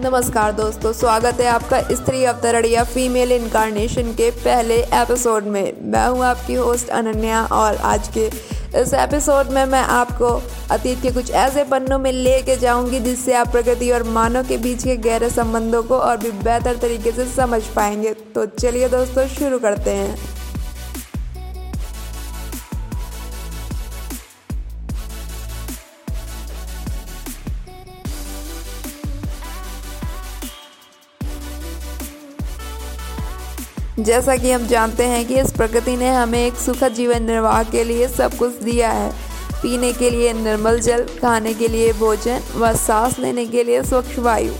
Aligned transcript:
नमस्कार 0.00 0.52
दोस्तों, 0.52 0.92
स्वागत 0.92 1.40
है 1.40 1.46
आपका 1.46 1.80
स्त्री 1.90 2.24
अवतरण 2.24 2.64
या 2.64 2.82
फीमेल 2.84 3.30
इनकारनेशन 3.32 4.12
के 4.12 4.30
पहले 4.30 4.76
एपिसोड 4.94 5.44
में। 5.44 5.72
मैं 5.82 6.06
हूँ 6.08 6.24
आपकी 6.24 6.54
होस्ट 6.54 6.88
अनन्या 6.88 7.44
और 7.52 7.76
आज 7.84 8.08
के 8.08 8.26
इस 8.80 8.92
एपिसोड 8.94 9.50
में 9.50 9.64
मैं 9.64 9.80
आपको 9.80 10.28
अतीत 10.70 11.02
के 11.02 11.12
कुछ 11.12 11.30
ऐसे 11.30 11.64
पन्नों 11.64 11.98
में 11.98 12.12
लेके 12.12 12.56
जाऊँगी 12.56 13.00
जिससे 13.00 13.34
आप 13.34 13.48
प्रकृति 13.48 13.90
और 13.90 14.02
मानव 14.10 14.48
के 14.48 14.56
बीच 14.58 14.84
के 14.84 14.96
गहरे 14.96 15.30
संबंधों 15.30 15.82
को 15.82 15.98
और 15.98 16.16
भी 16.16 16.30
बेहतर 16.30 16.76
तरीके 16.76 17.12
से 17.12 17.26
समझ 17.26 17.62
पाएँगे। 17.66 18.12
तो 18.34 18.46
चलिए 18.46 18.88
दोस्तों, 18.88 19.26
शुरू 19.28 19.58
करते 19.58 19.90
हैं। 19.90 20.35
जैसा 33.98 34.36
कि 34.36 34.50
हम 34.50 34.66
जानते 34.66 35.04
हैं 35.04 35.26
कि 35.26 35.40
इस 35.40 35.52
प्रकृति 35.52 35.96
ने 35.96 36.10
हमें 36.14 36.46
एक 36.46 36.54
सुखद 36.54 36.88
जीवन 36.88 37.22
निर्वाह 37.22 37.62
के 37.62 37.84
लिए 37.84 38.08
सब 38.08 38.34
कुछ 38.34 38.58
दिया 38.62 38.90
है। 38.90 39.10
पीने 39.62 39.92
के 39.92 40.10
लिए 40.10 40.32
निर्मल 40.32 40.80
जल, 40.80 41.02
खाने 41.22 41.54
के 41.54 41.68
लिए 41.68 41.92
भोजन 41.92 42.40
व 42.56 42.74
सांस 42.74 43.18
लेने 43.18 43.46
के 43.46 43.64
लिए 43.64 43.82
स्वच्छ 43.82 44.18
वायु। 44.18 44.52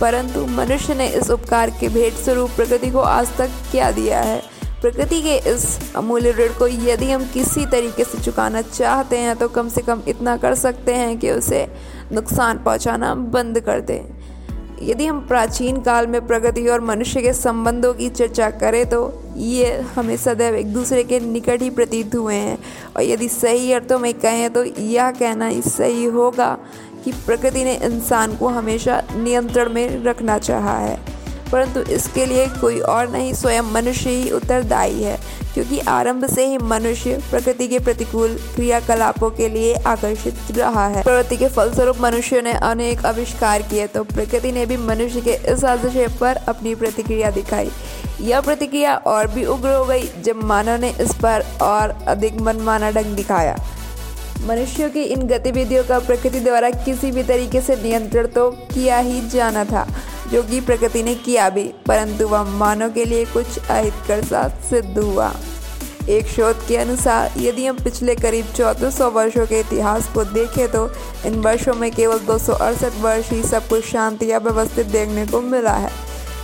परंतु 0.00 0.46
मनुष्य 0.46 0.94
ने 0.94 1.08
इस 1.08 1.30
उपकार 1.30 1.70
के 1.70 1.88
भेंट 1.88 2.14
स्वरूप 2.14 2.50
प्रकृति 2.50 2.90
को 2.90 2.98
आज 2.98 3.36
तक 3.36 3.50
क्या 3.70 3.90
दिया 3.90 4.20
है? 4.20 4.42
प्रकृति 4.80 5.22
के 5.22 5.36
इस 5.36 5.92
अमूल्य 5.96 6.30
ऋण 6.30 6.48
को 6.48 6.66
यदि 6.66 7.10
हम 7.10 7.24
किसी 7.24 7.66
तरीके 7.66 8.04
से 8.04 8.18
चुकाना 8.18 8.62
चाहते 8.62 9.18
हैं 9.18 9.36
तो 9.36 9.48
कम 9.48 9.68
से 9.68 9.80
कम 9.80 10.02
इतना 10.08 10.36
कर 10.36 10.54
सकते 10.54 10.94
हैं 10.94 11.18
कि 11.18 11.30
उसे 11.30 11.66
नुकसान 12.12 12.58
पहुंचाना 12.58 13.14
बंद 13.14 13.60
कर 13.60 13.80
दें। 13.80 14.21
यदि 14.82 15.06
हम 15.06 15.20
प्राचीन 15.26 15.80
काल 15.82 16.06
में 16.06 16.26
प्रगति 16.26 16.66
और 16.68 16.80
मनुष्य 16.80 17.22
के 17.22 17.32
संबंधों 17.32 17.92
की 17.94 18.08
चर्चा 18.10 18.50
करें 18.50 18.84
तो 18.86 19.00
ये 19.36 19.72
हमें 19.94 20.16
सदैव 20.16 20.54
एक 20.54 20.72
दूसरे 20.72 21.04
के 21.04 21.20
निकट 21.20 21.62
ही 21.62 21.70
प्रतीत 21.70 22.14
हुए 22.14 22.34
हैं। 22.34 22.58
और 22.96 23.02
यदि 23.02 23.28
सही 23.28 23.72
अर्थों 23.72 23.98
में 23.98 24.12
कहें 24.14 24.48
तो 24.50 24.64
यह 24.64 25.10
कहना 25.10 25.46
ही 25.46 25.62
सही 25.62 26.04
होगा 26.04 26.56
कि 27.04 27.12
प्रकृति 27.26 27.64
ने 27.64 27.74
इंसान 27.76 28.36
को 28.36 28.48
हमेशा 28.48 29.02
नियंत्रण 29.14 29.72
में 29.72 30.02
रखना 30.04 30.38
चाहा 30.38 30.78
है। 30.78 30.98
परंतु 31.52 31.80
इसके 31.92 32.26
लिए 32.26 32.46
कोई 32.60 32.78
और 32.80 33.08
नहीं, 33.08 33.32
स्वयं 33.34 33.72
मनुष्य 33.72 34.10
ही 34.10 34.30
उत्तरदायी 34.30 35.02
है, 35.02 35.18
क्योंकि 35.54 35.78
आरंभ 35.88 36.26
से 36.26 36.46
ही 36.46 36.58
मनुष्य 36.58 37.16
प्रकृति 37.30 37.66
के 37.68 37.78
प्रतिकूल 37.78 38.36
क्रियाकलापों 38.54 39.30
के 39.30 39.48
लिए 39.48 39.74
आकर्षित 39.86 40.56
रहा 40.58 40.86
है। 40.86 41.02
प्रकृति 41.02 41.36
के 41.36 41.48
फलस्वरूप 41.48 42.00
मनुष्य 42.00 42.40
ने 42.42 42.52
अनेक 42.62 43.04
आविष्कार 43.06 43.62
किए 43.62 43.86
तो 43.86 44.04
प्रकृति 44.04 44.52
ने 44.52 44.64
भी 44.66 44.76
मनुष्य 44.78 45.20
के 45.20 45.34
इस 45.52 45.64
आदर्श 45.64 46.18
पर 46.20 46.36
अपनी 46.48 46.74
प्रतिक्रिया 46.74 47.30
दिखाई। 47.30 47.70
यह 48.20 48.40
प्रतिक्रिया 48.40 48.94
और 48.96 49.26
भी 49.26 49.44
उग्र 49.46 49.68
हो 49.68 49.84
गई, 49.84 50.08
जब 50.22 50.42
मानव 50.44 50.80
ने 50.80 50.90
इस 51.00 51.14
पर 51.14 51.44
और 51.62 51.90
अधिक 52.08 52.40
मनमाना 52.40 52.90
ढंग 52.90 53.14
दिखाया। 53.16 53.56
मनुष्यों 54.46 54.88
की 54.90 55.02
इन 55.04 55.26
गतिविधियों 55.26 55.82
का 55.84 55.98
प्रकृति 55.98 56.40
द्वारा 56.40 56.70
किसी 56.84 57.10
भी 57.10 57.22
तरीके 57.22 57.60
से 57.60 57.76
नियंत्रण 57.76 58.26
तो 58.26 58.50
किया 58.72 58.98
ही 58.98 59.20
जाना 59.28 59.64
था 59.64 59.86
जो 60.32 60.42
कि 60.42 60.60
प्रकृति 60.60 61.02
ने 61.02 61.14
किया 61.14 61.48
भी, 61.50 61.64
परंतु 61.86 62.28
वह 62.28 62.42
मानव 62.58 62.92
के 62.92 63.04
लिए 63.04 63.24
कुछ 63.24 63.58
अहितकर 63.60 64.24
साथ 64.24 64.62
सिद्ध 64.70 64.98
हुआ। 64.98 65.32
एक 66.08 66.26
शोध 66.26 66.66
के 66.68 66.76
अनुसार, 66.76 67.34
यदि 67.38 67.66
हम 67.66 67.76
पिछले 67.78 68.14
करीब 68.14 68.46
चौदह 68.56 68.90
सौ 68.90 69.10
वर्षों 69.10 69.46
के 69.46 69.60
इतिहास 69.60 70.08
को 70.14 70.24
देखें 70.24 70.68
तो 70.72 70.88
इन 71.26 71.34
वर्षों 71.40 71.74
में 71.74 71.90
केवल 71.90 72.18
दो 72.18 72.38
सौ 72.38 72.52
अड़सठ 72.52 73.00
वर्ष 73.00 73.30
ही 73.30 73.42
सब 73.42 73.68
कुछ 73.68 73.84
शांति 73.84 74.30
या 74.30 74.38
व्यवस्थित 74.38 74.86
देखने 74.86 75.26
को 75.26 75.40
मिला 75.40 75.74
है। 75.74 75.90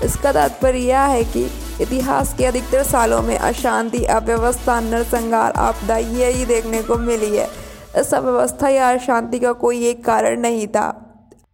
इसका 0.05 0.33
तात्पर्य 0.33 0.79
यह 0.79 1.01
है 1.01 1.25
कि 1.25 1.45
इतिहास 1.81 2.35
के 2.39 2.45
अधिकतर 2.45 2.83
सालों 2.83 3.23
में 3.23 3.37
अशांति, 3.37 4.05
अव्यवस्था, 4.05 4.81
नरसंहार, 4.81 5.53
आपदा, 5.53 5.97
यही 5.97 6.45
देखने 6.47 6.83
को 6.83 6.97
मिली 6.99 7.37
है। 7.37 7.49
इस 7.97 8.15
अव्यवस्था 8.15 8.69
या 8.69 8.91
अशांति 8.91 9.39
का 9.39 9.53
कोई 9.53 9.87
एक 9.87 10.05
कारण 10.05 10.41
नहीं 10.41 10.67
था। 10.67 11.08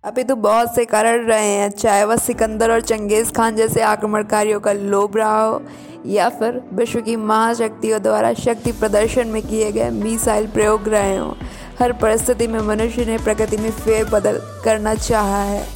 अभी 0.05 0.23
तो 0.25 0.35
बहुत 0.37 0.75
से 0.75 0.85
कारण 0.85 1.25
रहे 1.27 1.49
हैं। 1.49 1.69
चाहे 1.71 2.05
वह 2.05 2.17
सिकंदर 2.17 2.71
और 2.71 2.81
चंगेज़ 2.81 3.31
खान 3.33 3.57
जैसे 3.57 3.81
आक्रमणकारियों 3.83 4.59
का 4.61 4.73
लोभ 4.73 5.17
रहा 5.17 5.43
हो, 5.43 5.63
या 6.07 6.29
फिर 6.31 6.61
विश्व 6.75 7.01
की 7.01 7.15
महाशक्तियों 7.17 8.03
द्वारा 8.03 8.33
शक्ति 8.35 8.73
प्रदर्शन 8.73 9.29
में 9.29 9.41
किए 9.43 9.71
गए 9.73 9.89
मिसाइल 9.91 10.47
प्रयोग 10.47 10.89
रहे 10.89 11.17
हों, 11.17 11.33
हर 11.81 11.93
परिस्थिति 11.93 12.47
में 12.47 12.61
मनुष्य 12.61 13.05
ने 13.05 13.17
प्रकृति 13.19 13.57
में 13.57 13.71
फेरबदल 13.71 14.41
करना 14.65 14.95
चाहा 14.95 15.43
है। 15.43 15.67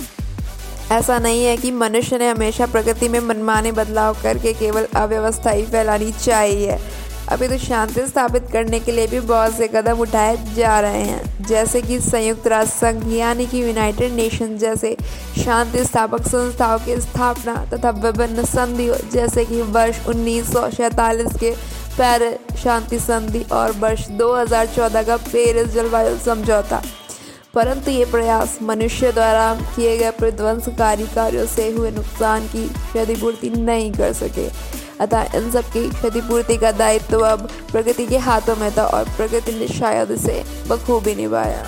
ऐसा 0.93 1.19
नहीं 1.19 1.45
है 1.45 1.57
कि 1.57 1.71
मनुष्य 1.71 2.19
ने 2.19 2.29
हमेशा 2.29 2.67
प्रकृति 2.67 3.09
में 3.09 3.21
मनमाने 3.21 3.73
बदलाव 3.73 4.23
करके 4.23 4.53
केवल 4.53 4.87
अव्यवस्था 4.97 5.51
ही 5.51 5.65
फैलानी 5.65 6.13
चाहिए। 6.15 6.79
अभी 7.29 7.49
तो 7.49 7.59
शांति 7.59 8.07
स्थापित 8.07 8.47
करने 8.53 8.81
के 8.81 8.93
लिए 8.93 9.07
भी 9.07 9.21
बहुत 9.21 9.55
से 9.55 9.69
कदम 9.69 9.99
उठाए 9.99 10.55
जा 10.55 10.81
रहे 10.81 11.03
हैं। 11.03 11.45
जैसे 11.45 11.83
कि 11.83 12.01
संयुक्त 12.01 12.47
राष्ट्र 12.47 12.77
संघ, 12.77 13.13
यानी 13.13 13.47
कि 13.47 13.63
यूनाइटेड 13.63 14.13
नेशन 14.13 14.59
जैसे 14.59 14.97
शांति 15.45 15.85
स्थापक 15.85 16.23
संस्थाओं 16.23 16.79
की 16.79 17.01
स्थापना 17.01 17.55
तथा 17.75 17.91
विभिन्न 17.91 18.45
संधियों, 18.45 18.97
जैसे 19.13 19.45
कि 19.45 19.63
वर्ष 19.63 20.07
उन्नीस 20.07 20.53
सौ 20.53 20.71
सैंतालीस 20.71 21.33
के 21.41 21.51
पेरिस 22.01 22.57
शांति 22.59 22.99
संधि 22.99 23.43
और 23.53 23.73
वर्ष 23.73 24.09
2014 24.09 25.03
का 25.03 25.17
पेरिस 25.17 25.69
जलवायु 25.69 26.19
समझौता। 26.19 26.83
परंतु 27.55 27.91
ये 27.91 28.05
प्रयास 28.05 28.59
मनुष्य 28.63 29.13
द्वारा 29.13 29.55
किए 29.77 29.99
गए 29.99 30.11
प्रध्वंसकारी 30.11 31.07
कार्यों 31.07 31.47
से 31.47 31.71
हुए 31.71 31.91
नुकसान 31.91 32.49
की 32.49 32.69
क्षतिपूर्ति 32.69 33.51
नहीं 33.51 33.93
कर 33.93 34.13
सके। 34.13 34.49
अतः 35.01 35.37
इन 35.37 35.51
सब 35.51 35.65
की 35.65 35.91
क्षतिपूर्ति 35.91 36.57
का 36.57 36.73
दायित्व 36.73 37.07
तो 37.11 37.19
अब 37.19 37.49
प्रकृति 37.73 38.07
के 38.07 38.19
हाथों 38.19 38.57
में 38.57 38.77
था 38.77 38.85
और 38.85 39.05
प्रकृति 39.05 39.53
ने 39.53 39.69
शायद 39.69 40.11
इसे 40.11 40.45
बखूबी 40.69 41.15
निभाया। 41.15 41.67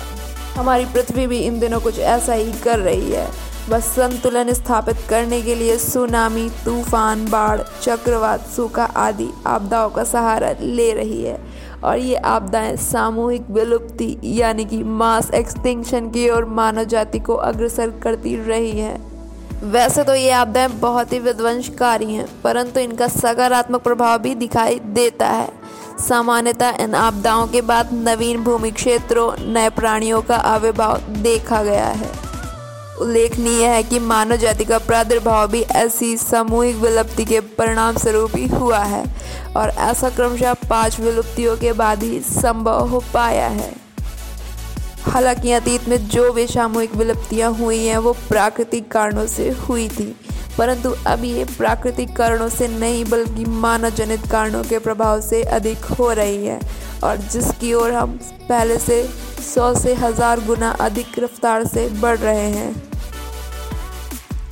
हमारी 0.57 0.85
पृथ्वी 0.85 1.27
भी 1.27 1.39
इन 1.39 1.59
दिनों 1.59 1.79
कुछ 1.79 1.99
ऐसा 1.99 2.33
ही 2.33 2.53
कर 2.53 2.79
रही 2.79 3.11
है। 3.11 3.51
बस 3.69 3.83
संतुलन 3.83 4.53
स्थापित 4.53 4.95
करने 5.09 5.41
के 5.41 5.55
लिए 5.55 5.77
सुनामी, 5.77 6.49
तूफ़ान, 6.65 7.29
बाढ़, 7.29 7.61
चक्रवात, 7.81 8.47
सूखा 8.47 8.83
आदि 8.83 9.29
आपदाओं 9.47 9.89
का 9.89 10.03
सहारा 10.03 10.55
ले 10.61 10.93
रही 10.93 11.23
है। 11.23 11.39
और 11.83 11.97
ये 11.97 12.15
आपदाएँ 12.15 12.75
सामूहिक 12.75 13.41
विलुप्ति, 13.49 14.17
यानी 14.23 14.65
कि 14.65 14.83
मास 14.83 15.31
एक्सटिंक्शन 15.31 16.09
की 16.09 16.29
ओर 16.29 16.45
मानव 16.45 16.83
जाति 16.83 17.19
को 17.19 17.33
अग्रसर 17.33 17.89
करती 17.89 18.35
रही 18.35 18.71
है। 18.71 19.10
वैसे 19.63 20.03
तो 20.03 20.13
ये 20.15 20.29
आपदाएँ 20.31 20.67
बहुत 20.69 21.11
ही 21.13 21.19
विध्वंसकारी 21.19 22.13
हैं, 22.13 22.25
परंतु 22.41 22.79
इनका 22.79 23.07
सकारात्मक 23.07 23.81
प्रभाव 23.81 24.17
भी 24.19 24.35
दिखाई 24.35 24.79
देता 24.79 25.27
है। 25.27 25.49
सामान्यतः 25.99 26.83
इन 26.83 26.95
आपदाओं 26.95 27.47
के 27.47 27.61
बाद 27.61 27.89
नवीन 27.93 28.43
भूमि 28.43 28.71
क्षेत्रों, 28.71 29.31
नए 29.53 29.69
प्राणियों 29.69 30.21
का 30.21 30.35
आविर्भाव 30.35 30.97
देखा 31.19 31.61
गया 31.63 31.87
है। 31.87 32.09
उल्लेखनीय 33.01 33.65
है 33.65 33.83
कि 33.83 33.99
मानव 33.99 34.35
जाति 34.35 34.65
का 34.65 34.77
प्रादुर्भाव 34.77 35.47
भी 35.47 35.61
ऐसी 35.61 36.15
सामूहिक 36.17 36.75
विलुप्ति 36.75 37.25
के 37.25 37.39
परिणाम 37.39 37.97
स्वरूप 37.97 38.35
ही 38.35 38.47
हुआ 38.47 38.79
है, 38.79 39.05
और 39.57 39.69
ऐसा 39.69 40.09
क्रमशः 40.09 40.53
पाँच 40.69 40.99
विलुप्तियों 40.99 41.55
के 41.57 41.73
बाद 41.73 42.03
ही 42.03 42.19
संभव 42.19 42.87
हो 42.87 43.03
पाया 43.13 43.47
है। 43.47 43.80
हालाँकि 45.07 45.51
अतीत 45.51 45.87
में 45.87 46.07
जो 46.07 46.33
भी 46.33 46.47
सामूहिक 46.47 46.95
विलुप्तियाँ 46.95 47.53
हुई 47.53 47.85
हैं, 47.85 47.97
वो 47.97 48.13
प्राकृतिक 48.13 48.91
कारणों 48.91 49.27
से 49.27 49.49
हुई 49.49 49.89
थी। 49.89 50.15
परंतु 50.57 50.95
अब 51.07 51.23
ये 51.23 51.43
प्राकृतिक 51.43 52.15
कारणों 52.15 52.49
से 52.49 52.67
नहीं, 52.67 53.05
बल्कि 53.05 53.45
मानव 53.45 53.89
जनित 53.89 54.25
कारणों 54.31 54.63
के 54.63 54.79
प्रभाव 54.79 55.21
से 55.21 55.43
अधिक 55.43 55.77
हो 55.77 56.11
रही 56.11 56.45
है, 56.45 56.59
और 57.03 57.17
जिसकी 57.17 57.73
ओर 57.73 57.91
हम 57.91 58.19
पहले 58.49 58.77
से 58.77 59.09
सौ 59.55 59.73
से 59.75 59.93
हज़ार 59.93 60.39
गुना 60.39 60.71
अधिक 60.71 61.19
रफ्तार 61.19 61.65
से 61.65 61.87
बढ़ 61.89 62.17
रहे 62.17 62.49
हैं। 62.49 62.91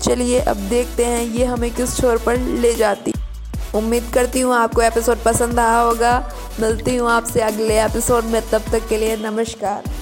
चलिए 0.01 0.39
अब 0.39 0.57
देखते 0.57 1.05
हैं, 1.05 1.23
ये 1.23 1.45
हमें 1.45 1.71
किस 1.75 1.97
छोर 1.97 2.17
पर 2.17 2.37
ले 2.37 2.73
जाती। 2.73 3.13
उम्मीद 3.75 4.11
करती 4.13 4.39
हूँ 4.39 4.55
आपको 4.55 4.81
एपिसोड 4.81 5.17
पसंद 5.17 5.59
आया 5.59 5.79
होगा। 5.79 6.33
मिलती 6.59 6.95
हूँ 6.95 7.09
आपसे 7.09 7.41
अगले 7.41 7.81
एपिसोड 7.83 8.23
में, 8.23 8.41
तब 8.49 8.61
तक 8.71 8.87
के 8.87 8.97
लिए 8.97 9.17
नमस्कार। 9.17 9.98